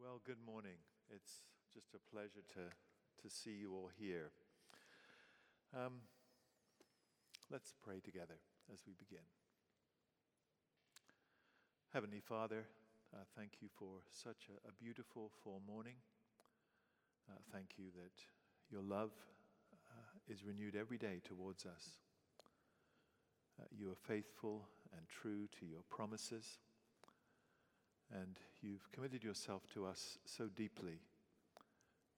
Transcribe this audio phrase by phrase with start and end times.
[0.00, 0.80] Well, good morning.
[1.14, 1.42] It's
[1.74, 2.72] just a pleasure to,
[3.22, 4.30] to see you all here.
[5.76, 6.00] Um,
[7.50, 8.40] let's pray together
[8.72, 9.24] as we begin.
[11.92, 12.64] Heavenly Father,
[13.12, 15.96] uh, thank you for such a, a beautiful fall morning.
[17.28, 18.24] Uh, thank you that
[18.70, 19.10] your love
[19.74, 21.98] uh, is renewed every day towards us.
[23.60, 26.56] Uh, you are faithful and true to your promises.
[28.12, 31.00] And you've committed yourself to us so deeply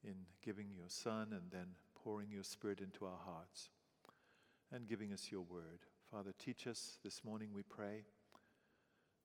[0.05, 0.14] in
[0.45, 3.69] giving your Son and then pouring your Spirit into our hearts
[4.73, 5.80] and giving us your word.
[6.10, 8.05] Father, teach us this morning, we pray.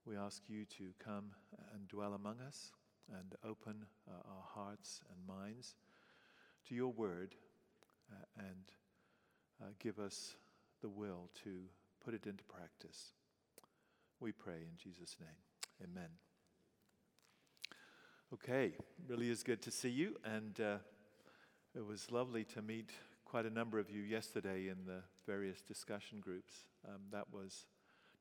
[0.06, 1.32] We ask you to come
[1.74, 2.72] and dwell among us
[3.12, 5.76] and open uh, our hearts and minds
[6.68, 7.36] to your word
[8.12, 8.72] uh, and
[9.62, 10.36] uh, give us
[10.82, 11.62] the will to
[12.04, 13.12] put it into practice.
[14.20, 15.90] We pray in Jesus' name.
[15.92, 16.27] Amen.
[18.34, 18.74] Okay,
[19.08, 20.78] really is good to see you, and uh,
[21.74, 22.90] it was lovely to meet
[23.24, 26.66] quite a number of you yesterday in the various discussion groups.
[26.86, 27.68] Um, that was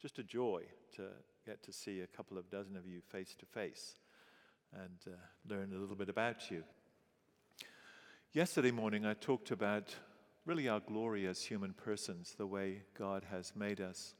[0.00, 0.62] just a joy
[0.94, 1.08] to
[1.44, 3.96] get to see a couple of dozen of you face to face
[4.72, 5.16] and uh,
[5.52, 6.62] learn a little bit about you.
[8.32, 9.92] Yesterday morning, I talked about
[10.44, 14.14] really our glory as human persons, the way God has made us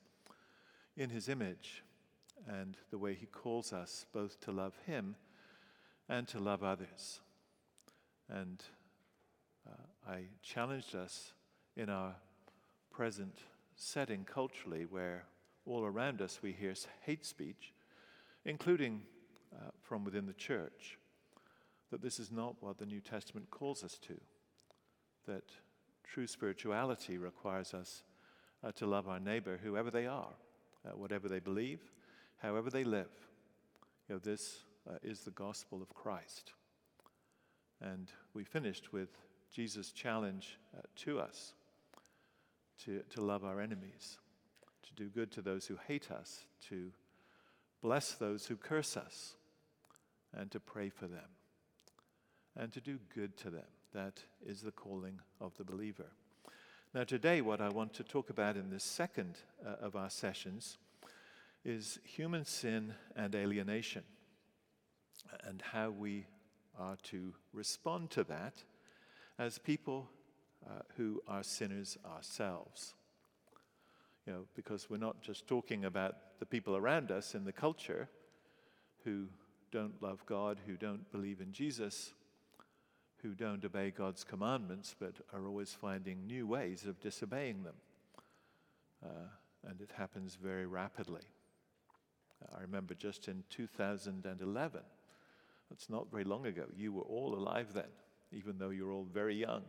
[0.96, 1.84] in His image,
[2.48, 5.14] and the way He calls us both to love Him
[6.08, 7.20] and to love others.
[8.28, 8.62] And
[9.66, 11.32] uh, I challenged us
[11.76, 12.14] in our
[12.90, 13.36] present
[13.74, 15.24] setting culturally, where
[15.66, 17.72] all around us we hear hate speech,
[18.44, 19.02] including
[19.54, 20.98] uh, from within the church,
[21.90, 24.14] that this is not what the New Testament calls us to.
[25.26, 25.44] That
[26.04, 28.02] true spirituality requires us
[28.64, 30.32] uh, to love our neighbor, whoever they are,
[30.86, 31.80] uh, whatever they believe,
[32.38, 33.10] however they live.
[34.08, 36.52] You know, this uh, is the gospel of Christ.
[37.80, 39.10] And we finished with
[39.52, 41.52] Jesus' challenge uh, to us
[42.84, 44.18] to, to love our enemies,
[44.82, 46.90] to do good to those who hate us, to
[47.82, 49.34] bless those who curse us,
[50.36, 51.28] and to pray for them,
[52.56, 53.64] and to do good to them.
[53.94, 56.10] That is the calling of the believer.
[56.94, 60.78] Now, today, what I want to talk about in this second uh, of our sessions
[61.64, 64.02] is human sin and alienation
[65.44, 66.26] and how we
[66.78, 68.62] are to respond to that
[69.38, 70.08] as people
[70.66, 72.94] uh, who are sinners ourselves.
[74.26, 78.08] You know, because we're not just talking about the people around us in the culture
[79.04, 79.26] who
[79.70, 82.12] don't love God, who don't believe in Jesus,
[83.22, 87.74] who don't obey God's commandments, but are always finding new ways of disobeying them.
[89.04, 89.28] Uh,
[89.68, 91.22] and it happens very rapidly.
[92.56, 94.80] I remember just in 2011,
[95.70, 96.64] that's not very long ago.
[96.74, 97.90] You were all alive then,
[98.32, 99.62] even though you're all very young.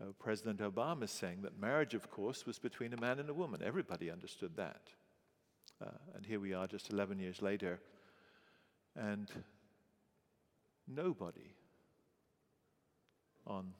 [0.00, 3.34] Uh, President Obama is saying that marriage, of course, was between a man and a
[3.34, 3.62] woman.
[3.64, 4.82] Everybody understood that.
[5.82, 7.80] Uh, and here we are just 11 years later,
[8.94, 9.30] and
[10.88, 11.54] nobody
[13.46, 13.72] on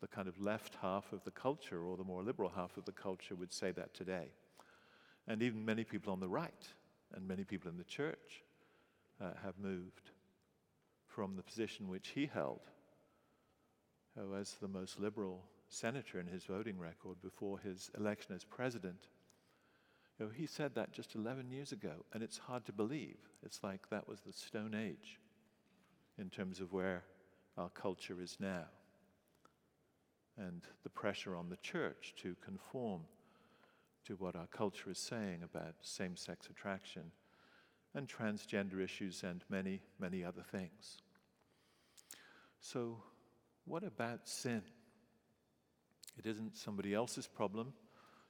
[0.00, 2.92] the kind of left half of the culture or the more liberal half of the
[2.92, 4.28] culture would say that today.
[5.26, 6.68] And even many people on the right
[7.14, 8.42] and many people in the church
[9.20, 10.10] uh, have moved
[11.06, 12.60] from the position which he held
[14.18, 19.08] oh, as the most liberal senator in his voting record before his election as president.
[20.18, 23.16] You know, he said that just 11 years ago, and it's hard to believe.
[23.42, 25.18] It's like that was the Stone Age
[26.18, 27.04] in terms of where
[27.56, 28.64] our culture is now.
[30.36, 33.02] And the pressure on the church to conform
[34.06, 37.12] to what our culture is saying about same sex attraction
[37.94, 40.98] and transgender issues and many, many other things.
[42.60, 43.02] So,
[43.64, 44.62] what about sin?
[46.18, 47.72] It isn't somebody else's problem,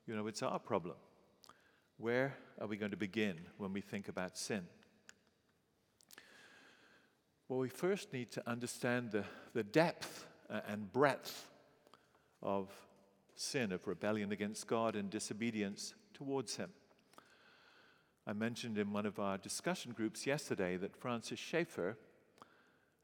[0.07, 0.97] you know, it's our problem.
[1.99, 4.67] Where are we going to begin when we think about sin?
[7.49, 11.49] Well, we first need to understand the, the depth uh, and breadth
[12.43, 12.71] of
[13.35, 16.71] sin, of rebellion against God and disobedience towards Him.
[18.25, 21.97] I mentioned in one of our discussion groups yesterday that Francis Schaeffer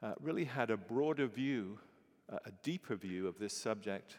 [0.01, 1.81] uh, really had a broader view,
[2.33, 4.19] uh, a deeper view of this subject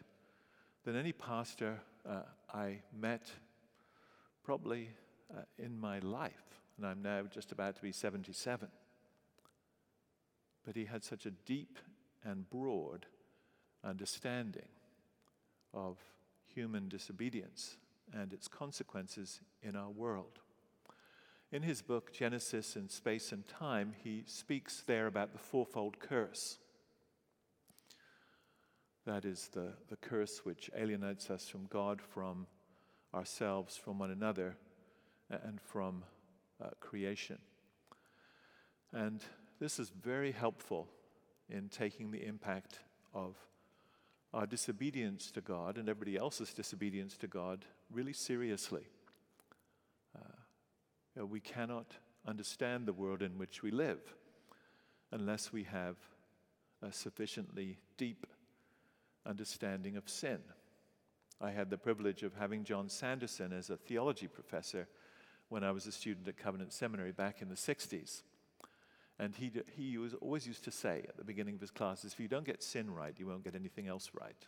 [0.84, 3.30] than any pastor uh, I met
[4.44, 4.90] probably
[5.34, 6.60] uh, in my life.
[6.76, 8.68] And I'm now just about to be 77.
[10.66, 11.78] But he had such a deep
[12.24, 13.06] and broad
[13.82, 14.68] understanding
[15.72, 15.96] of
[16.54, 17.78] human disobedience
[18.12, 20.40] and its consequences in our world.
[21.52, 26.58] In his book, Genesis in Space and Time, he speaks there about the fourfold curse.
[29.04, 32.46] That is the, the curse which alienates us from God, from
[33.12, 34.58] ourselves, from one another,
[35.28, 36.04] and from
[36.62, 37.38] uh, creation.
[38.92, 39.20] And
[39.58, 40.86] this is very helpful
[41.48, 42.78] in taking the impact
[43.12, 43.34] of
[44.32, 48.86] our disobedience to God and everybody else's disobedience to God really seriously.
[51.14, 51.94] You know, we cannot
[52.26, 54.00] understand the world in which we live
[55.10, 55.96] unless we have
[56.82, 58.26] a sufficiently deep
[59.26, 60.38] understanding of sin.
[61.40, 64.86] I had the privilege of having John Sanderson as a theology professor
[65.48, 68.22] when I was a student at Covenant Seminary back in the 60s.
[69.18, 72.20] And he, he was always used to say at the beginning of his classes, if
[72.20, 74.46] you don't get sin right, you won't get anything else right.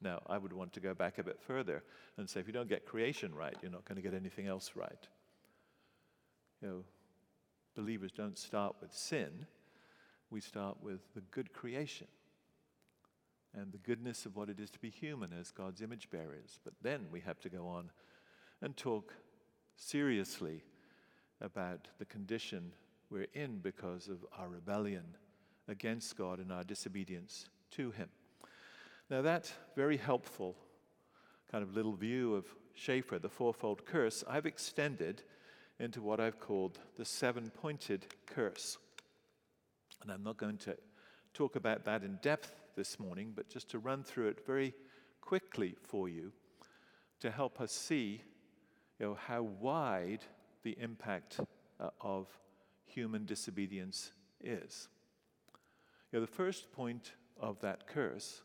[0.00, 1.82] Now, I would want to go back a bit further
[2.16, 4.72] and say, if you don't get creation right, you're not going to get anything else
[4.74, 5.08] right.
[6.62, 6.84] You know,
[7.76, 9.46] believers don't start with sin,
[10.30, 12.08] we start with the good creation
[13.54, 16.60] and the goodness of what it is to be human as God's image bearers.
[16.64, 17.90] But then we have to go on
[18.60, 19.14] and talk
[19.76, 20.64] seriously
[21.40, 22.72] about the condition
[23.10, 25.04] we're in because of our rebellion
[25.68, 28.08] against God and our disobedience to Him.
[29.10, 30.56] Now, that very helpful
[31.50, 32.44] kind of little view of
[32.74, 35.22] Schaeffer, the fourfold curse, I've extended
[35.80, 38.78] into what I've called the seven pointed curse.
[40.02, 40.76] And I'm not going to
[41.34, 44.74] talk about that in depth this morning, but just to run through it very
[45.20, 46.32] quickly for you
[47.20, 48.22] to help us see
[48.98, 50.24] you know, how wide
[50.62, 51.40] the impact
[51.80, 52.26] uh, of
[52.84, 54.88] human disobedience is.
[56.10, 58.42] You know, the first point of that curse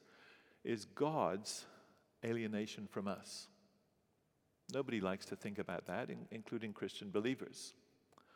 [0.63, 1.65] is God's
[2.24, 3.47] alienation from us.
[4.74, 7.74] Nobody likes to think about that, in, including Christian believers.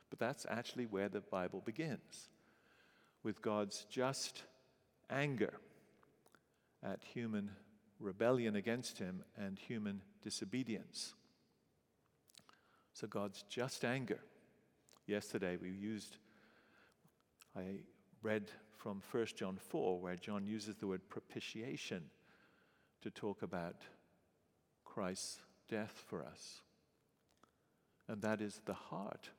[0.09, 2.29] But that's actually where the Bible begins
[3.23, 4.43] with God's just
[5.09, 5.53] anger
[6.83, 7.51] at human
[7.99, 11.15] rebellion against Him and human disobedience.
[12.93, 14.19] So, God's just anger.
[15.07, 16.17] Yesterday we used,
[17.55, 17.79] I
[18.21, 22.03] read from 1 John 4, where John uses the word propitiation
[23.01, 23.75] to talk about
[24.83, 26.61] Christ's death for us.
[28.07, 29.29] And that is the heart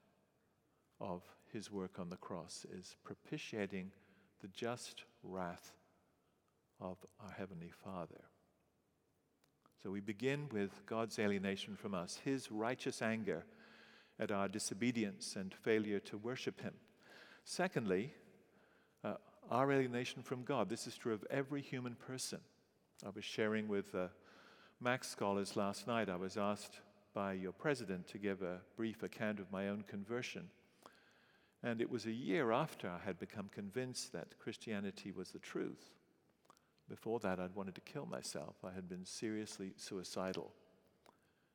[1.01, 1.23] of
[1.53, 3.93] his work on the cross is propitiating
[4.41, 5.73] the just wrath
[6.81, 8.25] of our heavenly Father.
[9.83, 13.45] So we begin with God's alienation from us, his righteous anger
[14.19, 16.75] at our disobedience and failure to worship him.
[17.45, 18.13] Secondly,
[19.05, 19.15] uh,
[19.51, 20.69] our alienation from God.
[20.69, 22.41] This is true of every human person.
[23.07, 24.09] I was sharing with uh,
[24.81, 26.09] Max scholars last night.
[26.09, 26.79] I was asked
[27.13, 30.51] by your president to give a brief account of my own conversion.
[31.65, 35.91] And it was a year after I had become convinced that Christianity was the truth.
[36.89, 38.55] Before that, I'd wanted to kill myself.
[38.63, 40.53] I had been seriously suicidal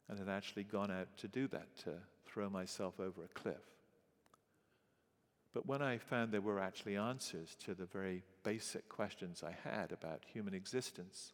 [0.10, 1.94] and had actually gone out to do that, to
[2.26, 3.64] throw myself over a cliff.
[5.54, 9.94] But when I found there were actually answers to the very basic questions I had
[9.94, 11.32] about human existence,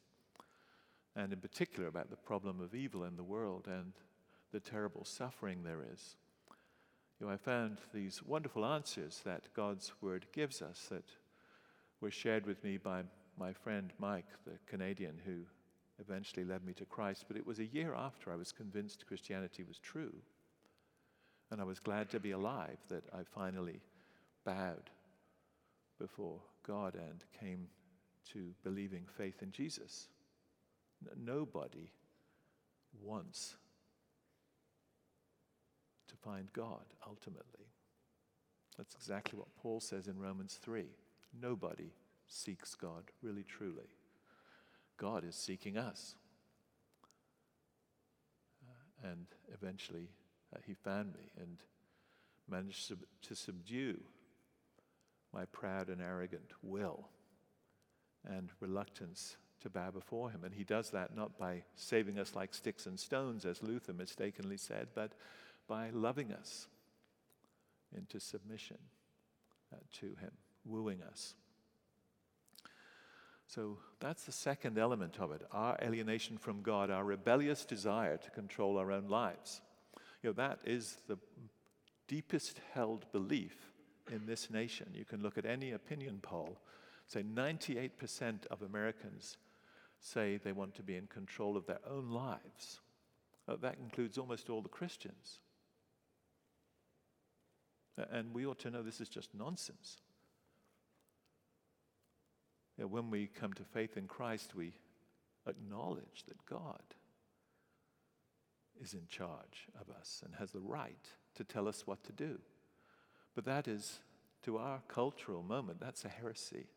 [1.15, 3.93] and in particular about the problem of evil in the world and
[4.51, 6.15] the terrible suffering there is,
[7.19, 11.05] you know, I found these wonderful answers that God's Word gives us that
[11.99, 13.03] were shared with me by
[13.37, 15.41] my friend Mike, the Canadian who
[15.99, 17.25] eventually led me to Christ.
[17.27, 20.13] But it was a year after I was convinced Christianity was true.
[21.51, 23.81] And I was glad to be alive that I finally
[24.45, 24.89] bowed
[25.99, 27.67] before God and came
[28.31, 30.07] to believing faith in Jesus.
[31.17, 31.91] Nobody
[33.01, 33.55] wants
[36.07, 37.67] to find God ultimately.
[38.77, 40.85] That's exactly what Paul says in Romans 3.
[41.39, 41.91] Nobody
[42.27, 43.89] seeks God really truly.
[44.97, 46.15] God is seeking us.
[48.67, 50.09] Uh, and eventually
[50.55, 51.57] uh, he found me and
[52.49, 53.99] managed sub- to subdue
[55.33, 57.07] my proud and arrogant will
[58.25, 60.43] and reluctance to bow before him.
[60.43, 64.57] And he does that not by saving us like sticks and stones, as Luther mistakenly
[64.57, 65.13] said, but
[65.67, 66.67] by loving us
[67.95, 68.77] into submission
[69.73, 70.31] uh, to him,
[70.65, 71.35] wooing us.
[73.47, 78.29] So that's the second element of it our alienation from God, our rebellious desire to
[78.29, 79.61] control our own lives.
[80.21, 81.17] You know, that is the
[82.07, 83.55] deepest held belief
[84.11, 84.87] in this nation.
[84.93, 86.57] You can look at any opinion poll,
[87.07, 89.37] say 98% of Americans
[89.99, 92.79] say they want to be in control of their own lives.
[93.47, 95.39] Uh, that includes almost all the Christians.
[98.11, 99.97] And we ought to know this is just nonsense.
[102.77, 104.73] You know, when we come to faith in Christ, we
[105.47, 106.81] acknowledge that God
[108.81, 112.39] is in charge of us and has the right to tell us what to do.
[113.35, 113.99] But that is,
[114.43, 116.67] to our cultural moment, that's a heresy.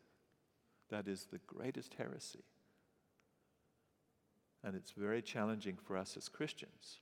[0.89, 2.43] That is the greatest heresy.
[4.63, 6.99] And it's very challenging for us as Christians.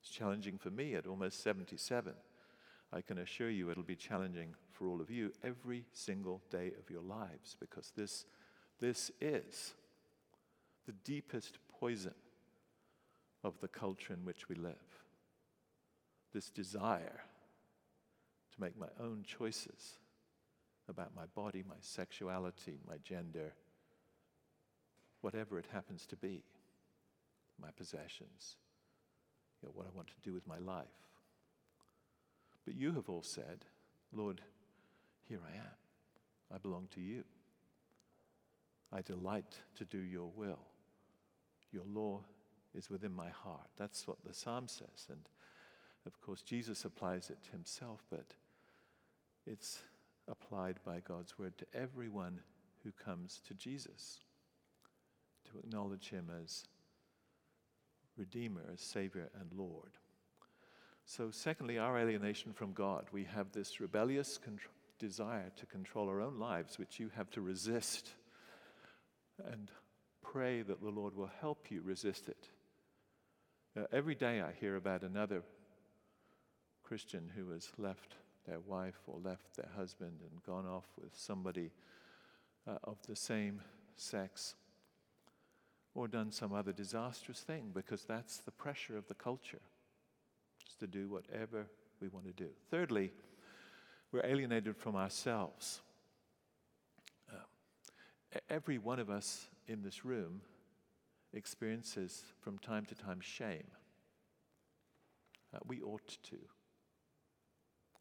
[0.00, 2.12] It's challenging for me at almost 77.
[2.92, 6.88] I can assure you it'll be challenging for all of you every single day of
[6.90, 8.24] your lives because this,
[8.80, 9.74] this is
[10.86, 12.14] the deepest poison
[13.42, 14.74] of the culture in which we live.
[16.32, 17.20] This desire
[18.54, 19.98] to make my own choices
[20.88, 23.54] about my body, my sexuality, my gender,
[25.20, 26.44] whatever it happens to be,
[27.60, 28.56] my possessions,
[29.60, 30.86] you know, what I want to do with my life.
[32.64, 33.64] But you have all said,
[34.12, 34.40] Lord,
[35.28, 35.74] here I am.
[36.54, 37.24] I belong to you.
[38.92, 40.60] I delight to do your will.
[41.72, 42.22] Your law
[42.74, 43.68] is within my heart.
[43.76, 45.06] That's what the psalm says.
[45.08, 45.28] And
[46.06, 48.34] of course, Jesus applies it to himself, but
[49.46, 49.80] it's
[50.28, 52.40] applied by God's word to everyone
[52.84, 54.20] who comes to Jesus
[55.50, 56.64] to acknowledge him as
[58.16, 59.92] Redeemer, Savior and Lord.
[61.04, 63.06] So, secondly, our alienation from God.
[63.12, 64.40] We have this rebellious
[64.98, 68.10] desire to control our own lives, which you have to resist
[69.52, 69.70] and
[70.22, 72.48] pray that the Lord will help you resist it.
[73.78, 75.42] Uh, every day I hear about another
[76.82, 78.14] Christian who has left
[78.46, 81.70] their wife or left their husband and gone off with somebody
[82.66, 83.60] uh, of the same
[83.96, 84.54] sex
[85.96, 89.62] or done some other disastrous thing because that's the pressure of the culture,
[90.64, 91.66] just to do whatever
[92.00, 92.50] we want to do.
[92.70, 93.10] Thirdly,
[94.12, 95.80] we're alienated from ourselves.
[97.32, 97.38] Uh,
[98.50, 100.42] every one of us in this room
[101.32, 103.66] experiences from time to time shame.
[105.54, 106.36] Uh, we ought to.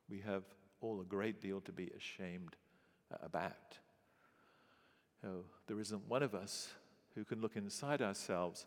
[0.09, 0.43] We have
[0.81, 2.57] all a great deal to be ashamed
[3.09, 3.77] uh, about.
[5.25, 6.67] Oh, there isn't one of us
[7.15, 8.65] who can look inside ourselves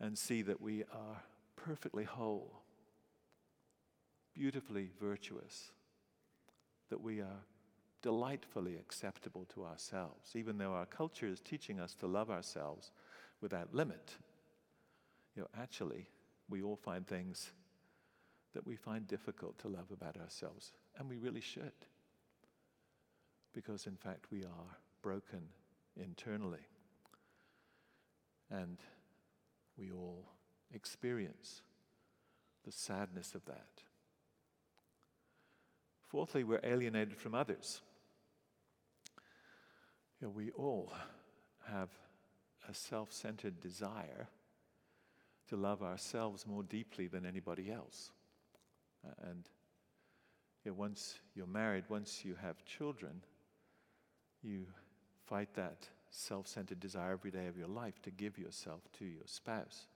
[0.00, 1.22] and see that we are
[1.56, 2.60] perfectly whole,
[4.34, 5.70] beautifully virtuous,
[6.90, 7.44] that we are
[8.02, 12.90] delightfully acceptable to ourselves, even though our culture is teaching us to love ourselves
[13.40, 14.16] without limit.
[15.36, 16.08] You know, actually,
[16.50, 17.52] we all find things
[18.54, 21.72] that we find difficult to love about ourselves, and we really should.
[23.54, 25.42] Because, in fact, we are broken
[25.96, 26.66] internally.
[28.52, 28.76] And
[29.78, 30.26] we all
[30.74, 31.62] experience
[32.64, 33.82] the sadness of that.
[36.08, 37.80] Fourthly, we're alienated from others.
[40.20, 40.92] You know, we all
[41.70, 41.88] have
[42.68, 44.28] a self centered desire
[45.48, 48.12] to love ourselves more deeply than anybody else.
[49.04, 49.48] Uh, and
[50.64, 53.22] you know, once you're married, once you have children,
[54.42, 54.66] you
[55.26, 59.24] fight that self centered desire every day of your life to give yourself to your
[59.26, 59.86] spouse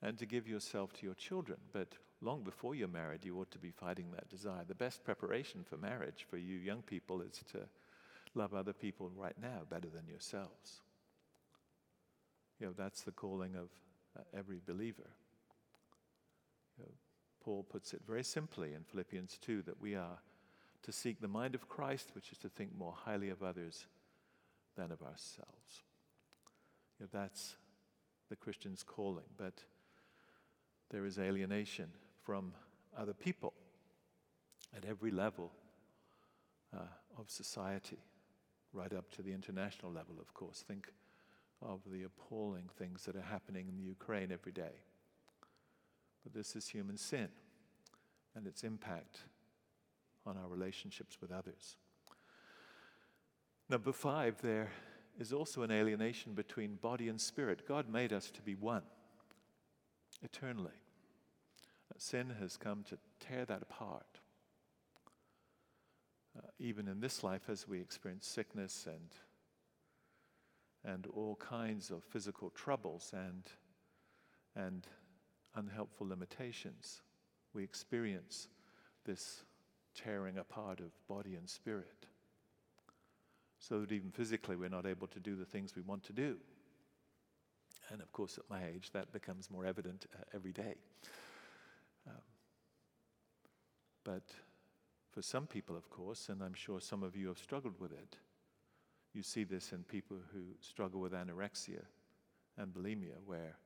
[0.00, 1.58] and to give yourself to your children.
[1.72, 1.88] But
[2.22, 4.64] long before you're married, you ought to be fighting that desire.
[4.66, 7.60] The best preparation for marriage for you young people is to
[8.34, 10.80] love other people right now better than yourselves.
[12.60, 13.68] You know, that's the calling of
[14.16, 15.10] uh, every believer.
[16.78, 16.92] You know,
[17.44, 20.18] Paul puts it very simply in Philippians 2 that we are
[20.82, 23.86] to seek the mind of Christ, which is to think more highly of others
[24.76, 25.82] than of ourselves.
[26.98, 27.56] You know, that's
[28.28, 29.62] the Christian's calling, but
[30.90, 31.90] there is alienation
[32.22, 32.52] from
[32.96, 33.52] other people
[34.76, 35.52] at every level
[36.74, 36.80] uh,
[37.18, 37.98] of society,
[38.72, 40.64] right up to the international level, of course.
[40.66, 40.92] Think
[41.62, 44.82] of the appalling things that are happening in the Ukraine every day.
[46.22, 47.28] But this is human sin
[48.34, 49.20] and its impact
[50.26, 51.76] on our relationships with others.
[53.68, 54.70] Number five, there
[55.18, 57.66] is also an alienation between body and spirit.
[57.66, 58.82] God made us to be one
[60.22, 60.70] eternally.
[61.98, 64.20] Sin has come to tear that apart.
[66.36, 69.14] Uh, even in this life, as we experience sickness and
[70.86, 73.42] and all kinds of physical troubles and,
[74.54, 74.86] and
[75.56, 77.02] unhelpful limitations.
[77.52, 78.48] We experience
[79.04, 79.42] this
[79.94, 82.06] tearing apart of body and spirit.
[83.58, 86.36] So that even physically we're not able to do the things we want to do.
[87.90, 90.74] And of course, at my age, that becomes more evident uh, every day.
[92.06, 92.22] Um,
[94.04, 94.24] but
[95.12, 98.16] for some people, of course, and I'm sure some of you have struggled with it.
[99.14, 101.82] You see this in people who struggle with anorexia
[102.58, 103.56] and bulimia, where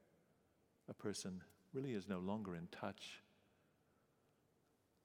[0.89, 1.43] a person
[1.73, 3.23] really is no longer in touch.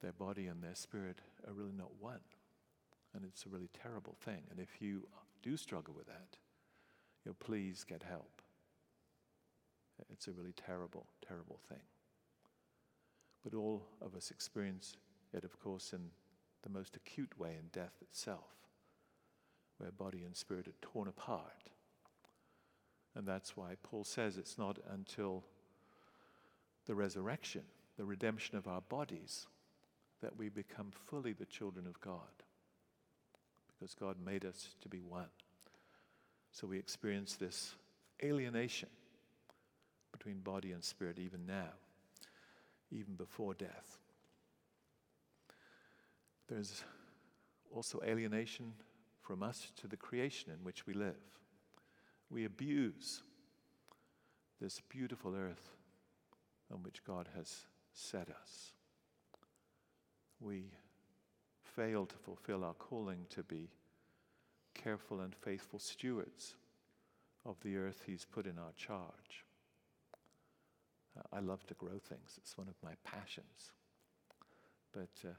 [0.02, 2.20] Their body and their spirit are really not one.
[3.16, 4.42] And it's a really terrible thing.
[4.52, 5.08] And if you
[5.42, 6.38] do struggle with that,
[7.24, 8.42] you know, please get help.
[10.12, 11.84] It's a really terrible, terrible thing.
[13.44, 14.98] But all of us experience
[15.34, 16.10] it, of course, in
[16.64, 18.50] the most acute way in death itself,
[19.78, 21.70] where body and spirit are torn apart.
[23.16, 25.44] And that's why Paul says it's not until
[26.86, 27.64] the resurrection,
[27.98, 29.48] the redemption of our bodies,
[30.22, 32.45] that we become fully the children of God.
[33.86, 35.30] Because God made us to be one.
[36.52, 37.76] So we experience this
[38.24, 38.90] alienation
[40.12, 41.70] between body and spirit even now,
[42.90, 44.00] even before death.
[46.48, 46.84] There's
[47.76, 48.74] also alienation
[49.22, 51.22] from us to the creation in which we live.
[52.32, 53.22] We abuse
[54.60, 55.70] this beautiful earth
[56.74, 58.72] on which God has set us.
[60.40, 60.72] We
[61.76, 63.70] fail to fulfill our calling to be
[64.74, 66.56] careful and faithful stewards
[67.46, 69.46] of the earth He's put in our charge.
[71.32, 73.72] I love to grow things, it's one of my passions.
[74.92, 75.34] But uh,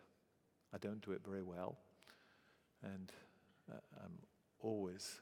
[0.75, 1.77] I don't do it very well,
[2.83, 3.13] and
[3.71, 4.19] uh, I'm
[4.61, 5.21] always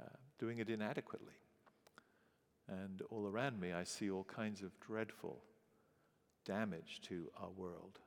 [0.00, 1.32] uh, doing it inadequately.
[2.68, 5.42] And all around me, I see all kinds of dreadful
[6.44, 7.98] damage to our world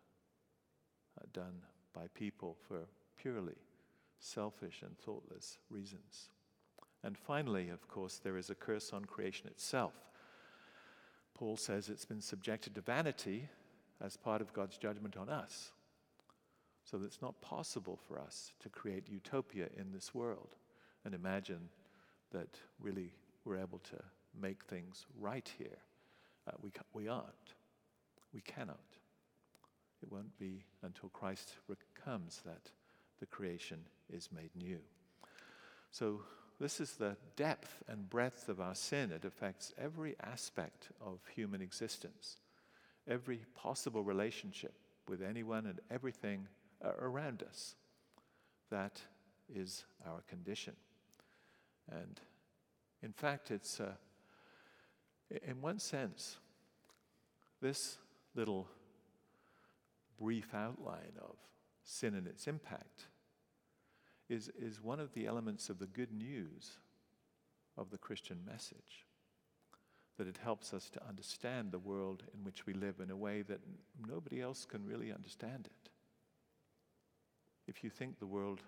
[1.19, 1.61] uh, done
[1.97, 2.81] by people for
[3.19, 3.55] purely
[4.19, 6.29] selfish and thoughtless reasons.
[7.03, 9.93] And finally, of course, there is a curse on creation itself.
[11.33, 13.49] Paul says it's been subjected to vanity
[14.01, 15.71] as part of God's judgment on us.
[16.83, 20.55] So it's not possible for us to create utopia in this world
[21.03, 21.69] and imagine
[22.31, 23.97] that really we're able to
[24.39, 25.77] make things right here.
[26.47, 27.55] Uh, we, we aren't.
[28.33, 28.79] We cannot.
[30.01, 31.53] It won't be until Christ
[32.03, 32.71] comes that
[33.19, 33.79] the creation
[34.11, 34.79] is made new.
[35.91, 36.21] So,
[36.59, 39.11] this is the depth and breadth of our sin.
[39.11, 42.37] It affects every aspect of human existence,
[43.07, 44.73] every possible relationship
[45.07, 46.47] with anyone and everything
[46.99, 47.75] around us.
[48.71, 49.01] That
[49.53, 50.73] is our condition.
[51.91, 52.19] And
[53.03, 53.93] in fact, it's, uh,
[55.45, 56.37] in one sense,
[57.61, 57.97] this
[58.35, 58.67] little
[60.19, 61.35] brief outline of
[61.83, 63.07] sin and its impact
[64.29, 66.77] is, is one of the elements of the good news
[67.77, 69.05] of the Christian message.
[70.17, 73.43] That it helps us to understand the world in which we live in a way
[73.43, 73.61] that
[74.07, 75.89] nobody else can really understand it.
[77.67, 78.61] If you think the world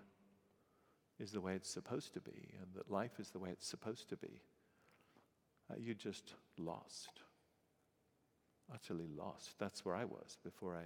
[1.18, 4.08] is the way it's supposed to be and that life is the way it's supposed
[4.10, 4.42] to be,
[5.70, 7.20] uh, you're just lost.
[8.72, 9.58] Utterly lost.
[9.58, 10.84] That's where I was before I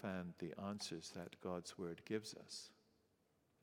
[0.00, 2.70] found the answers that God's Word gives us.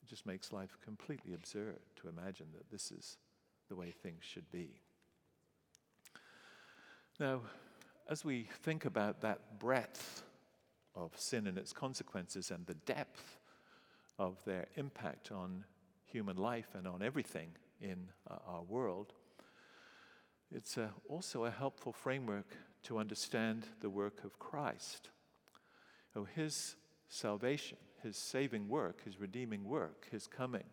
[0.02, 3.18] It just makes life completely absurd to imagine that this is
[3.68, 4.80] the way things should be.
[7.18, 7.40] Now,
[8.08, 10.22] as we think about that breadth
[10.94, 13.38] of sin and its consequences and the depth
[14.18, 15.64] of their impact on
[16.04, 17.48] human life and on everything
[17.80, 19.12] in uh, our world,
[20.54, 25.08] it's uh, also a helpful framework to understand the work of Christ.
[26.16, 26.76] Oh, his
[27.08, 30.64] salvation, his saving work, his redeeming work, his coming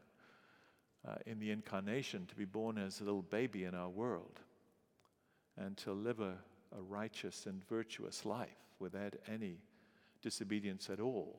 [1.06, 4.40] uh, in the incarnation to be born as a little baby in our world
[5.58, 6.36] and to live a,
[6.76, 9.58] a righteous and virtuous life without any
[10.22, 11.38] disobedience at all,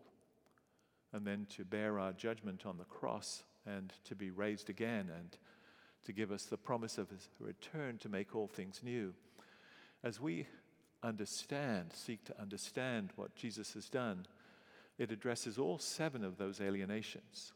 [1.15, 5.39] and then to bear our judgment on the cross and to be raised again and
[6.05, 9.15] to give us the promise of his return to make all things new.
[10.03, 10.47] As we
[11.05, 14.27] understand, seek to understand what Jesus has done,
[14.99, 17.53] it addresses all seven of those alienations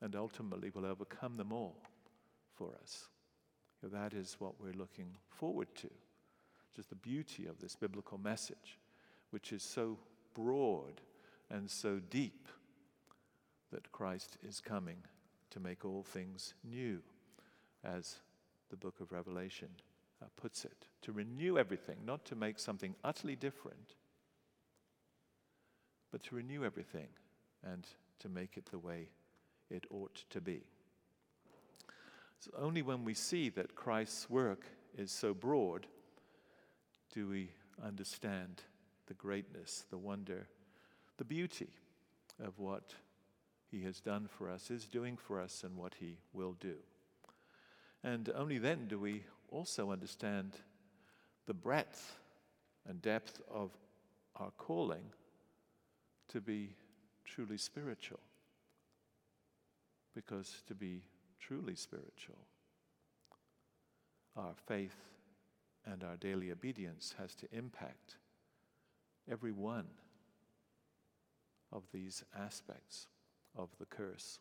[0.00, 1.76] and ultimately will overcome them all
[2.54, 3.08] for us.
[3.82, 5.90] That is what we're looking forward to.
[6.74, 8.78] Just the beauty of this biblical message,
[9.30, 9.98] which is so
[10.34, 11.00] broad
[11.50, 12.48] and so deep
[13.72, 14.98] that Christ is coming
[15.50, 17.02] to make all things new,
[17.84, 18.16] as
[18.70, 19.68] the book of Revelation
[20.22, 20.86] uh, puts it.
[21.02, 23.94] To renew everything, not to make something utterly different,
[26.10, 27.08] but to renew everything
[27.64, 27.86] and
[28.20, 29.08] to make it the way
[29.70, 30.62] it ought to be.
[32.38, 35.86] It's only when we see that Christ's work is so broad
[37.12, 37.50] do we
[37.84, 38.62] understand
[39.06, 40.48] the greatness, the wonder,
[41.18, 41.68] the beauty
[42.42, 42.94] of what
[43.70, 46.76] He has done for us, is doing for us, and what He will do.
[48.02, 50.56] And only then do we also understand
[51.46, 52.16] the breadth
[52.88, 53.70] and depth of
[54.36, 55.04] our calling
[56.28, 56.74] to be
[57.24, 58.20] truly spiritual.
[60.14, 61.02] Because to be
[61.38, 62.38] truly spiritual,
[64.36, 64.96] our faith
[65.84, 68.16] and our daily obedience has to impact
[69.30, 69.86] every one
[71.72, 73.08] of these aspects
[73.56, 74.38] of the curse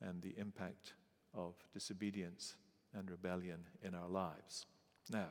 [0.00, 0.94] and the impact
[1.34, 2.56] of disobedience
[2.96, 4.66] and rebellion in our lives.
[5.10, 5.28] Now,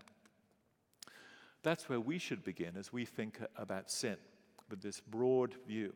[1.63, 4.17] that's where we should begin as we think about sin
[4.70, 5.93] with this broad view.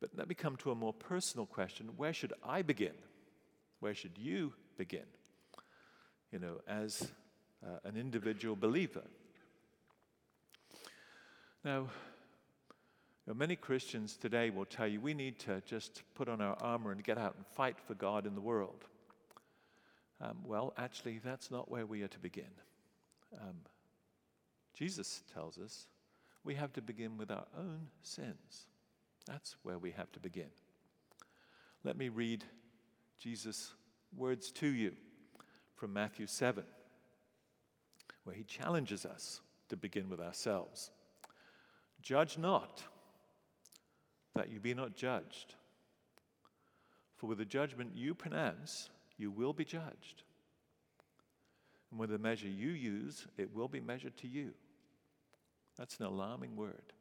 [0.00, 2.94] But let me come to a more personal question where should I begin?
[3.80, 5.06] Where should you begin?
[6.32, 7.10] You know, as
[7.64, 9.02] uh, an individual believer.
[11.64, 11.88] Now,
[13.26, 16.92] know, many Christians today will tell you we need to just put on our armor
[16.92, 18.84] and get out and fight for God in the world.
[20.20, 22.50] Um, well, actually, that's not where we are to begin.
[23.40, 23.56] Um,
[24.74, 25.86] Jesus tells us
[26.44, 28.66] we have to begin with our own sins.
[29.26, 30.50] That's where we have to begin.
[31.84, 32.44] Let me read
[33.18, 33.74] Jesus'
[34.16, 34.92] words to you
[35.74, 36.64] from Matthew 7,
[38.24, 40.90] where he challenges us to begin with ourselves.
[42.00, 42.82] Judge not,
[44.34, 45.54] that you be not judged.
[47.16, 50.22] For with the judgment you pronounce, you will be judged.
[51.90, 54.50] And with the measure you use, it will be measured to you.
[55.78, 56.92] That's an alarming word.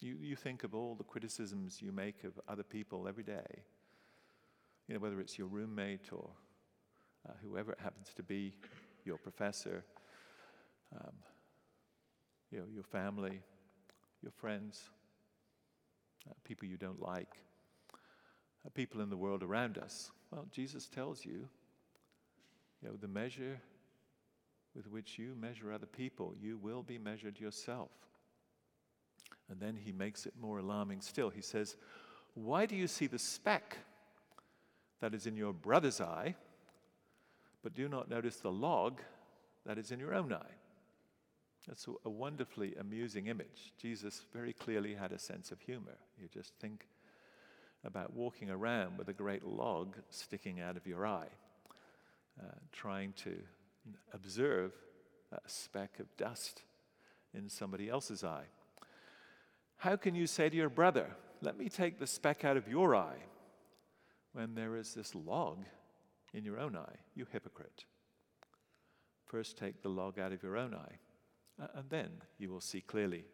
[0.00, 3.64] You, you think of all the criticisms you make of other people every day,
[4.88, 6.30] you know, whether it's your roommate or
[7.28, 8.54] uh, whoever it happens to be,
[9.04, 9.84] your professor,
[10.96, 11.12] um,
[12.50, 13.40] you know, your family,
[14.22, 14.88] your friends,
[16.28, 17.36] uh, people you don't like,
[18.68, 20.10] people in the world around us.
[20.30, 21.48] Well, Jesus tells you,
[22.82, 23.60] you know, the measure
[24.74, 27.90] with which you measure other people, you will be measured yourself.
[29.48, 31.30] And then he makes it more alarming still.
[31.30, 31.76] He says,
[32.34, 33.78] Why do you see the speck
[35.00, 36.36] that is in your brother's eye,
[37.62, 39.00] but do not notice the log
[39.66, 40.54] that is in your own eye?
[41.66, 43.72] That's a wonderfully amusing image.
[43.80, 45.98] Jesus very clearly had a sense of humor.
[46.18, 46.86] You just think
[47.84, 51.28] about walking around with a great log sticking out of your eye,
[52.40, 53.36] uh, trying to
[54.12, 54.72] observe
[55.32, 56.62] a speck of dust
[57.34, 58.46] in somebody else's eye.
[59.78, 61.06] How can you say to your brother,
[61.42, 63.16] Let me take the speck out of your eye,
[64.32, 65.64] when there is this log
[66.34, 66.96] in your own eye?
[67.14, 67.84] You hypocrite.
[69.24, 70.98] First, take the log out of your own eye,
[71.74, 73.24] and then you will see clearly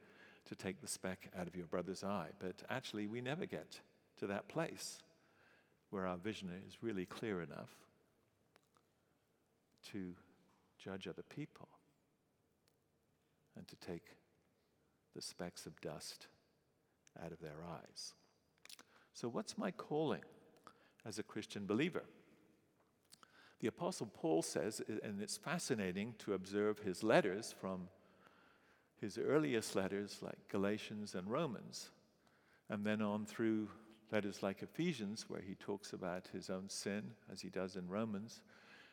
[0.44, 2.28] to take the speck out of your brother's eye.
[2.38, 3.80] But actually, we never get
[4.18, 4.98] to that place
[5.90, 7.70] where our vision is really clear enough
[9.92, 10.14] to
[10.78, 11.68] judge other people
[13.56, 14.16] and to take
[15.14, 16.26] the specks of dust
[17.24, 18.14] out of their eyes.
[19.12, 20.22] So, what's my calling
[21.06, 22.04] as a Christian believer?
[23.60, 27.88] The Apostle Paul says, and it's fascinating to observe his letters from
[29.00, 31.90] his earliest letters like Galatians and Romans,
[32.68, 33.68] and then on through
[34.12, 38.40] letters like Ephesians, where he talks about his own sin, as he does in Romans,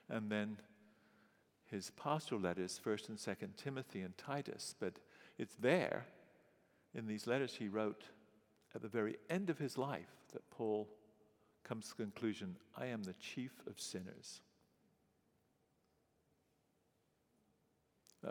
[0.10, 0.58] and then
[1.70, 4.76] his pastoral letters, 1st and 2nd Timothy and Titus.
[4.80, 5.00] But
[5.38, 6.06] it's there
[6.94, 8.04] in these letters he wrote
[8.76, 10.88] at the very end of his life that Paul
[11.64, 14.42] comes to the conclusion I am the chief of sinners.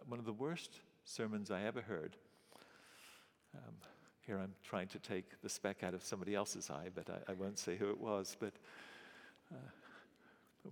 [0.06, 2.16] One of the worst sermons I ever heard.
[3.54, 3.74] Um,
[4.26, 7.34] here I'm trying to take the speck out of somebody else's eye, but I, I
[7.34, 8.36] won't say who it was.
[8.38, 8.52] But
[9.52, 9.56] uh,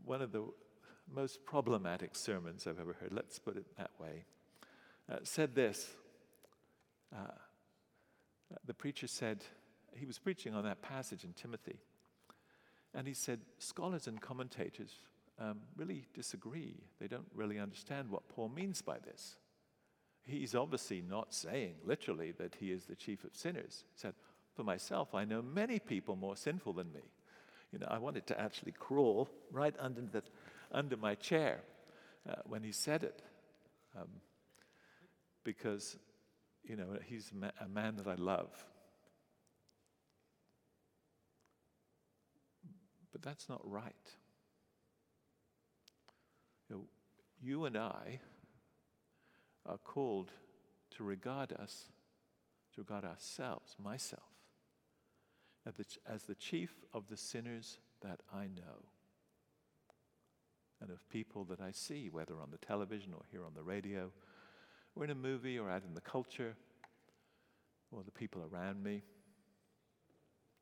[0.04, 0.44] one of the
[1.12, 4.24] most problematic sermons I've ever heard, let's put it that way,
[5.10, 5.90] uh, said this.
[7.14, 7.32] Uh,
[8.66, 9.44] the preacher said,
[9.96, 11.80] he was preaching on that passage in Timothy,
[12.94, 14.94] and he said, scholars and commentators
[15.40, 16.76] um, really disagree.
[17.00, 19.36] They don't really understand what Paul means by this.
[20.30, 23.84] He's obviously not saying literally that he is the chief of sinners.
[23.92, 24.14] He said,
[24.54, 27.00] For myself, I know many people more sinful than me.
[27.72, 30.22] You know, I wanted to actually crawl right under, the,
[30.70, 31.60] under my chair
[32.28, 33.22] uh, when he said it.
[33.98, 34.08] Um,
[35.42, 35.96] because,
[36.64, 38.50] you know, he's a man that I love.
[43.10, 43.94] But that's not right.
[46.68, 46.82] You, know,
[47.42, 48.20] you and I
[49.66, 50.32] are called
[50.96, 51.90] to regard us
[52.74, 54.22] to regard ourselves, myself,
[55.66, 58.88] as the, chief of the sinners that I know
[60.80, 64.10] and of people that I see, whether on the television or here on the radio,
[64.94, 66.54] or in a movie or out in the culture,
[67.92, 69.02] or the people around me,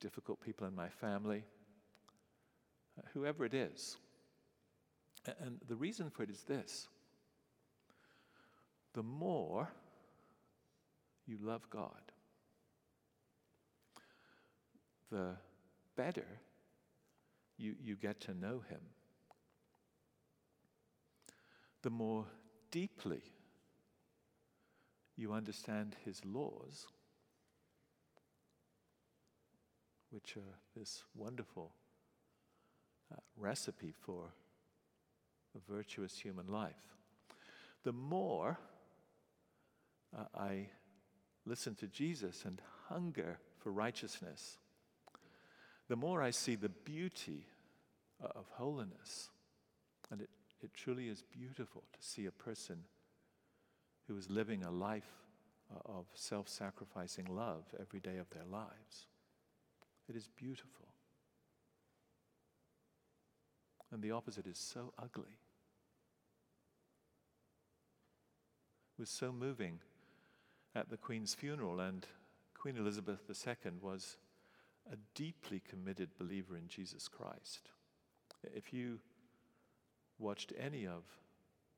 [0.00, 1.44] difficult people in my family,
[2.98, 3.96] uh, whoever it is.
[5.40, 6.88] And the reason for it is this
[8.98, 9.70] the more
[11.24, 12.10] you love God,
[15.12, 15.36] the
[15.94, 16.26] better
[17.56, 18.80] you, you get to know Him.
[21.82, 22.24] The more
[22.72, 23.22] deeply
[25.16, 26.88] you understand his laws,
[30.10, 31.70] which are this wonderful
[33.12, 34.32] uh, recipe for
[35.54, 36.96] a virtuous human life,
[37.84, 38.58] the more
[40.16, 40.68] uh, I
[41.44, 44.58] listen to Jesus and hunger for righteousness,
[45.88, 47.46] the more I see the beauty
[48.22, 49.30] uh, of holiness.
[50.10, 52.84] And it it truly is beautiful to see a person
[54.06, 55.08] who is living a life
[55.72, 59.06] uh, of self sacrificing love every day of their lives.
[60.08, 60.88] It is beautiful.
[63.92, 65.38] And the opposite is so ugly.
[68.96, 69.80] It was so moving
[70.74, 72.06] at the Queen's funeral, and
[72.54, 74.16] Queen Elizabeth II was
[74.92, 77.70] a deeply committed believer in Jesus Christ.
[78.42, 79.00] If you
[80.18, 81.04] watched any of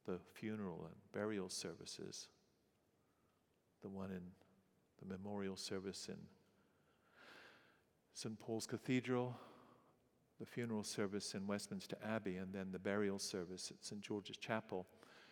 [0.07, 2.29] the funeral and burial services,
[3.83, 4.23] the one in
[4.99, 6.19] the memorial service in
[8.15, 8.39] St.
[8.39, 9.37] Paul's Cathedral,
[10.39, 14.01] the funeral service in Westminster Abbey, and then the burial service at St.
[14.01, 14.87] George's Chapel,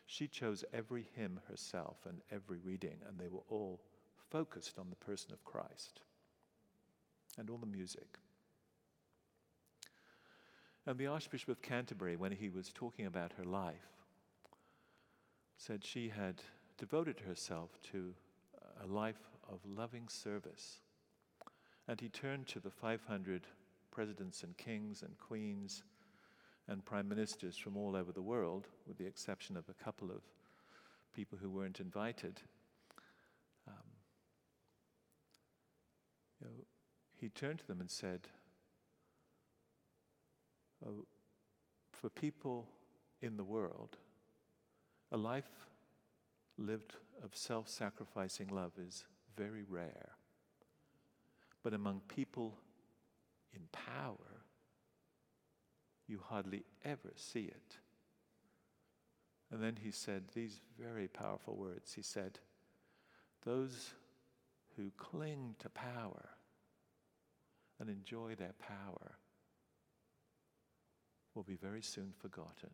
[0.09, 3.79] she chose every hymn herself and every reading, and they were all
[4.31, 6.01] focused on the person of Christ
[7.37, 8.19] and all the music.
[10.87, 13.99] And the Archbishop of Canterbury, when he was talking about her life,
[15.59, 16.41] said she had
[16.79, 18.15] devoted herself to
[18.83, 20.79] a life of loving service.
[21.87, 23.47] And he turned to the 500
[23.91, 25.83] presidents and kings and queens
[26.69, 30.23] and prime ministers from all over the world, with the exception of a couple of
[31.15, 32.41] people who weren't invited.
[33.67, 33.75] Um,
[36.41, 36.53] you know,
[37.19, 38.29] he turned to them and said,
[40.87, 40.91] uh,
[41.91, 42.69] for people
[43.23, 43.97] in the world,
[45.11, 45.49] a life
[46.57, 49.05] lived of self sacrificing love is
[49.37, 50.11] very rare.
[51.63, 52.59] But among people
[53.53, 54.38] in power,
[56.09, 57.77] you hardly ever see it.
[59.51, 61.95] And then he said these very powerful words.
[61.95, 62.39] He said,
[63.45, 63.93] Those
[64.77, 66.31] who cling to power
[67.81, 69.13] and enjoy their power
[71.35, 72.71] will be very soon forgotten.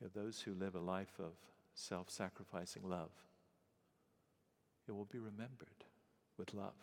[0.00, 1.32] You know, those who live a life of
[1.74, 3.10] self sacrificing love,
[4.86, 5.84] it will be remembered
[6.36, 6.74] with love,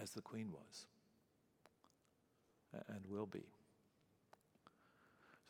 [0.00, 0.86] as the Queen was
[2.88, 3.44] and will be.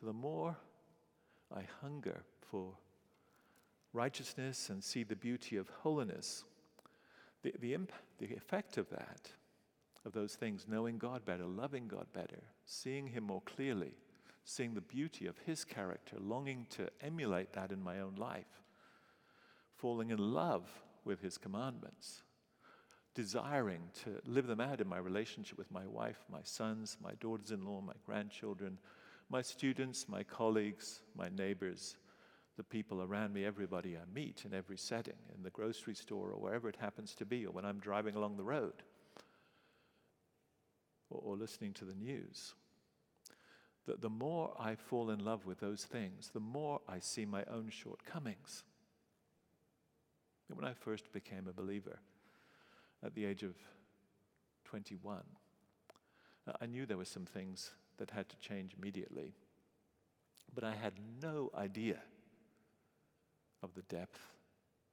[0.00, 0.56] So the more
[1.54, 2.74] I hunger for
[3.92, 6.44] righteousness and see the beauty of holiness,
[7.42, 9.30] the, the, imp- the effect of that
[10.04, 13.94] of those things, knowing God better, loving God better, seeing Him more clearly,
[14.44, 18.62] seeing the beauty of His character, longing to emulate that in my own life,
[19.76, 20.64] falling in love
[21.04, 22.22] with His commandments,
[23.18, 27.50] desiring to live them out in my relationship with my wife, my sons, my daughters
[27.50, 28.78] in law, my grandchildren,
[29.28, 31.96] my students, my colleagues, my neighbors,
[32.56, 36.40] the people around me, everybody I meet in every setting, in the grocery store or
[36.40, 38.84] wherever it happens to be, or when I'm driving along the road
[41.10, 42.54] or, or listening to the news.
[43.86, 47.42] That the more I fall in love with those things, the more I see my
[47.52, 48.62] own shortcomings.
[50.54, 51.98] When I first became a believer
[53.04, 53.54] at the age of
[54.64, 55.22] 21,
[56.60, 59.34] I knew there were some things that had to change immediately,
[60.54, 61.98] but I had no idea
[63.62, 64.20] of the depth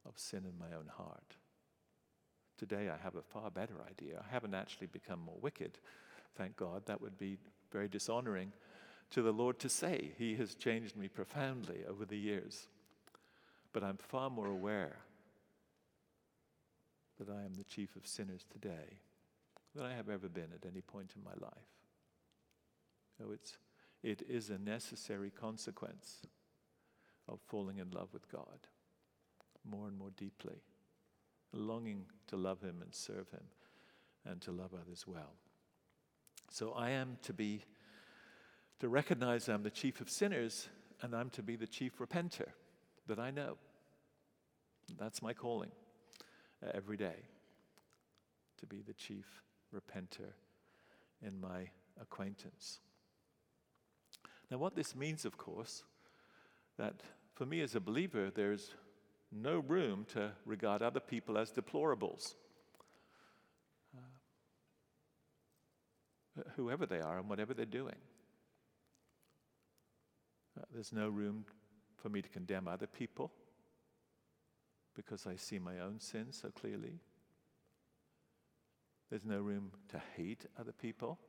[0.08, 1.38] of sin in my own heart.
[2.58, 4.24] Today I have a far better idea.
[4.28, 5.78] I haven't actually become more wicked,
[6.36, 6.86] thank God.
[6.86, 7.38] That would be
[7.72, 8.54] very dishonoring
[9.12, 10.12] to the Lord to say.
[10.18, 12.68] He has changed me profoundly over the years.
[13.74, 14.98] But I'm far more aware
[17.20, 19.00] that I am the chief of sinners today
[19.76, 21.68] than I have ever been at any point in my life.
[23.18, 23.58] So it's,
[24.04, 26.22] it is a necessary consequence
[27.28, 28.68] of falling in love with God.
[29.68, 30.62] more and more deeply,
[31.52, 33.46] longing to love Him and serve Him
[34.26, 35.34] and to love others well.
[36.52, 37.64] So I am to be,
[38.80, 40.70] to recognize I'm the chief of sinners
[41.02, 42.50] and I'm to be the chief repenter
[43.08, 43.58] that I know.
[45.00, 45.72] That's my calling
[46.74, 47.28] every day,
[48.60, 50.34] to be the chief repenter
[51.26, 51.70] in my
[52.02, 52.80] acquaintance.
[54.50, 55.84] Now, what this means, of course,
[56.78, 57.02] that
[57.34, 58.74] for me as a believer, there's
[59.32, 62.36] no room to regard other people as deplorables.
[63.98, 64.02] Uh,
[66.56, 67.96] whoever they are and whatever they're doing.
[70.58, 71.46] Uh, there's no room
[71.98, 73.32] for me to condemn other people
[74.96, 77.00] because I see my own sin so clearly.
[79.10, 81.20] There's no room to hate other people,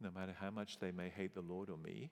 [0.00, 2.10] no matter how much they may hate the Lord or me.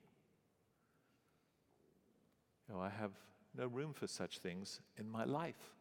[2.67, 3.11] You know, I have
[3.57, 5.71] no room for such things in my life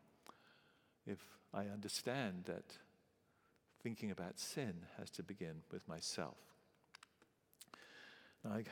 [1.07, 1.18] if
[1.53, 2.79] I understand that
[3.83, 6.37] thinking about sin has to begin with myself.
[8.44, 8.64] Now, I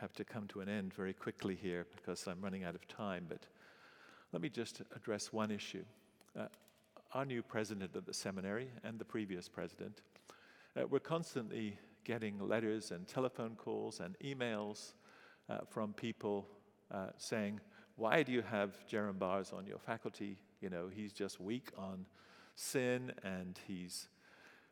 [0.00, 3.26] have to come to an end very quickly here because I'm running out of time,
[3.28, 3.46] but
[4.32, 5.84] let me just address one issue.
[6.38, 6.46] Uh,
[7.14, 10.02] our new president of the seminary and the previous president
[10.76, 14.92] uh, were constantly getting letters and telephone calls and emails
[15.48, 16.46] uh, from people
[16.92, 17.60] uh, saying,
[17.96, 20.38] Why do you have Jerram Barrs on your faculty?
[20.60, 22.06] You know, he's just weak on
[22.54, 24.08] sin and he's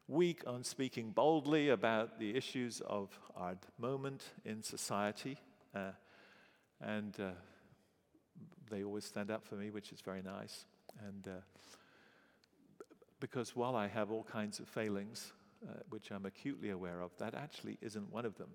[0.06, 5.36] weak on speaking boldly about the issues of our moment in society.
[5.74, 5.90] Uh,
[6.80, 7.30] and uh,
[8.70, 10.64] they always stand up for me, which is very nice.
[11.06, 11.40] And uh,
[13.20, 15.32] because while I have all kinds of failings,
[15.68, 18.50] uh, which I'm acutely aware of, that actually isn't one of them.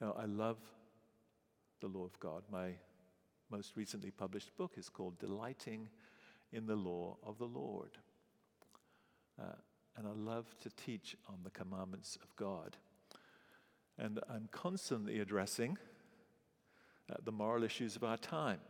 [0.00, 0.58] You know, I love
[1.80, 2.42] the law of God.
[2.50, 2.72] My
[3.50, 5.88] most recently published book is called Delighting
[6.52, 7.90] in the Law of the Lord.
[9.40, 9.54] Uh,
[9.96, 12.76] and I love to teach on the commandments of God.
[13.98, 15.78] And I'm constantly addressing
[17.10, 18.60] uh, the moral issues of our time.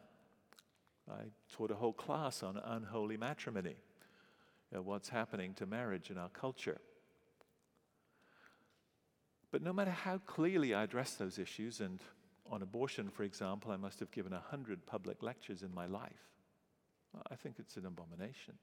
[1.10, 3.76] I taught a whole class on unholy matrimony,
[4.70, 6.80] you know, what's happening to marriage in our culture.
[9.50, 11.98] But no matter how clearly I address those issues, and
[12.48, 16.30] on abortion, for example, I must have given a hundred public lectures in my life,
[17.30, 18.54] I think it's an abomination.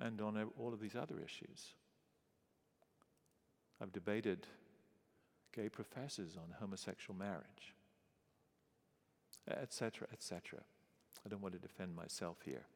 [0.00, 1.74] and on all of these other issues.
[3.80, 4.46] I've debated
[5.54, 7.74] gay professors on homosexual marriage,
[9.48, 10.60] etc., etc.
[11.24, 12.66] I don't want to defend myself here.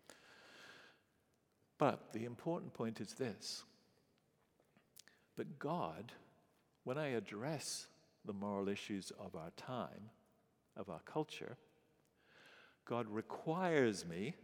[1.79, 3.65] But the important point is this
[5.37, 6.13] that God,
[6.85, 7.87] when I address
[8.25, 10.11] the moral issues of our time,
[10.77, 11.57] of our culture,
[12.85, 14.35] God requires me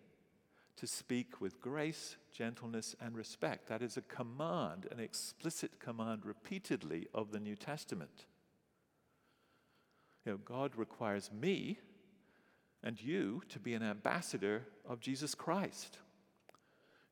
[0.79, 3.69] to speak with grace, gentleness, and respect.
[3.69, 8.27] That is a command, an explicit command repeatedly of the New Testament.
[10.25, 11.79] You know, God requires me
[12.85, 15.99] and you to be an ambassador of Jesus Christ,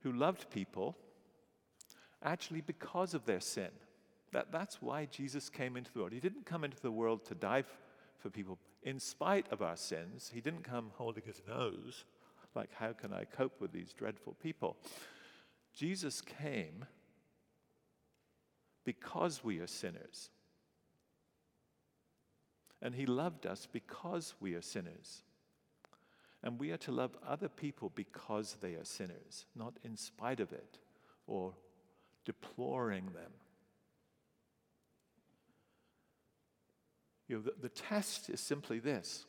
[0.01, 0.97] who loved people
[2.23, 3.71] actually because of their sin.
[4.33, 6.13] That, that's why Jesus came into the world.
[6.13, 7.79] He didn't come into the world to die f-
[8.19, 10.31] for people in spite of our sins.
[10.33, 12.05] He didn't come holding his nose
[12.57, 14.77] like, how can I cope with these dreadful people?
[15.75, 16.87] Jesus came
[18.85, 20.31] because we are sinners.
[22.81, 25.23] And he loved us because we are sinners.
[26.43, 30.53] And we are to love other people because they are sinners, not in spite of
[30.53, 30.79] it
[31.27, 31.55] or
[32.25, 33.33] deploring them.
[37.29, 39.27] You know, the, the test is simply this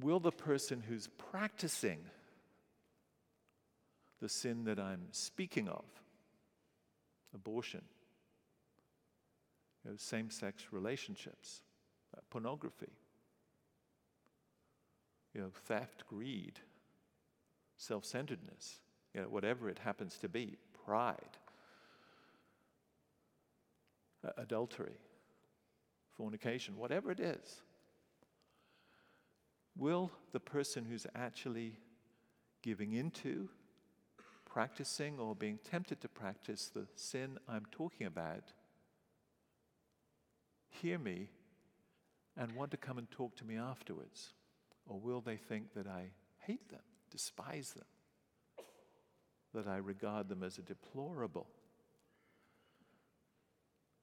[0.00, 1.98] will the person who's practicing
[4.20, 5.84] the sin that I'm speaking of,
[7.34, 7.82] abortion,
[9.84, 11.62] you know, same sex relationships,
[12.16, 12.92] uh, pornography,
[15.34, 16.58] you know, theft, greed,
[17.76, 18.80] self centeredness,
[19.14, 21.38] you know, whatever it happens to be, pride,
[24.24, 24.96] uh, adultery,
[26.16, 27.62] fornication, whatever it is
[29.78, 31.78] will the person who's actually
[32.62, 33.48] giving into,
[34.44, 38.52] practicing, or being tempted to practice the sin I'm talking about
[40.70, 41.28] hear me
[42.36, 44.32] and want to come and talk to me afterwards?
[44.86, 47.84] Or will they think that I hate them, despise them,
[49.54, 51.46] that I regard them as a deplorable?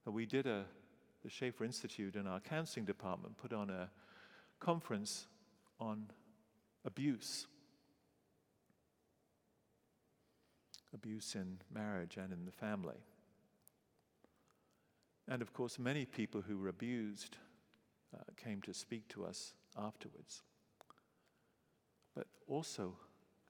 [0.08, 0.64] we did a,
[1.24, 3.90] the Schaeffer Institute and our counseling department put on a
[4.60, 5.26] conference
[5.78, 6.06] on
[6.84, 7.46] abuse.
[10.94, 13.04] Abuse in marriage and in the family.
[15.28, 17.36] And of course, many people who were abused
[18.14, 20.42] uh, came to speak to us afterwards.
[22.14, 22.94] But also,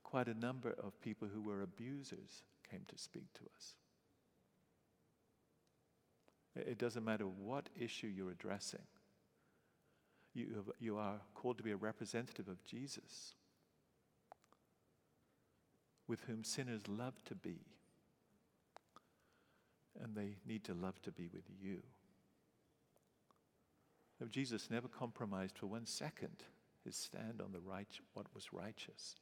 [0.03, 3.75] quite a number of people who were abusers came to speak to us.
[6.57, 8.87] It doesn't matter what issue you're addressing,
[10.37, 13.35] you, you are called to be a representative of Jesus,
[16.07, 17.61] with whom sinners love to be.
[20.03, 21.79] And they need to love to be with you.
[24.31, 26.45] Jesus never compromised for one second
[26.85, 29.17] his stand on the right, what was righteous.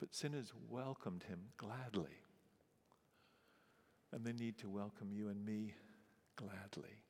[0.00, 2.22] But sinners welcomed him gladly.
[4.12, 5.74] And they need to welcome you and me
[6.36, 7.03] gladly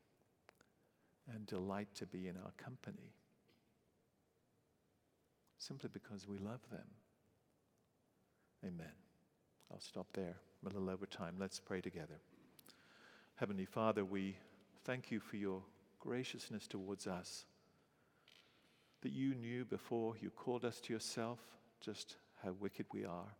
[1.32, 3.14] and delight to be in our company
[5.58, 6.86] simply because we love them.
[8.64, 8.92] Amen.
[9.72, 10.34] I'll stop there.
[10.62, 11.36] I'm a little over time.
[11.38, 12.20] Let's pray together.
[13.36, 14.36] Heavenly Father, we
[14.84, 15.62] thank you for your
[16.00, 17.46] graciousness towards us,
[19.00, 21.38] that you knew before you called us to yourself
[21.80, 23.34] just how wicked we are,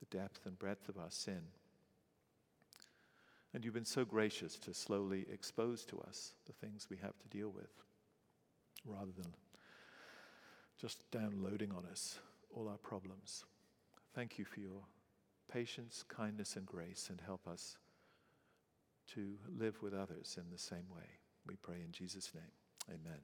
[0.00, 1.42] the depth and breadth of our sin.
[3.56, 7.28] And you've been so gracious to slowly expose to us the things we have to
[7.28, 7.70] deal with,
[8.84, 9.32] rather than
[10.78, 12.18] just downloading on us
[12.54, 13.46] all our problems.
[14.14, 14.82] Thank you for your
[15.50, 17.78] patience, kindness, and grace, and help us
[19.14, 21.08] to live with others in the same way.
[21.46, 22.52] We pray in Jesus' name.
[22.90, 23.20] Amen.